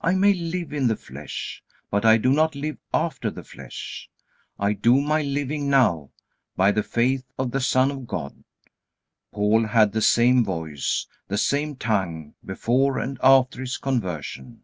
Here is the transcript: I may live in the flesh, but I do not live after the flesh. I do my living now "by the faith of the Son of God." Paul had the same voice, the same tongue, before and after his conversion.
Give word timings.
I 0.00 0.14
may 0.14 0.32
live 0.32 0.72
in 0.72 0.86
the 0.86 0.94
flesh, 0.94 1.60
but 1.90 2.04
I 2.04 2.18
do 2.18 2.30
not 2.32 2.54
live 2.54 2.78
after 2.94 3.32
the 3.32 3.42
flesh. 3.42 4.08
I 4.60 4.74
do 4.74 5.00
my 5.00 5.22
living 5.22 5.68
now 5.68 6.12
"by 6.54 6.70
the 6.70 6.84
faith 6.84 7.24
of 7.36 7.50
the 7.50 7.58
Son 7.60 7.90
of 7.90 8.06
God." 8.06 8.44
Paul 9.32 9.66
had 9.66 9.90
the 9.90 10.02
same 10.02 10.44
voice, 10.44 11.08
the 11.26 11.36
same 11.36 11.74
tongue, 11.74 12.36
before 12.44 13.00
and 13.00 13.18
after 13.24 13.60
his 13.60 13.76
conversion. 13.76 14.62